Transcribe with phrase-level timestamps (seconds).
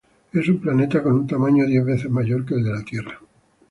[0.33, 3.19] Es un planeta con un tamaño diez veces mayor que el de la Tierra.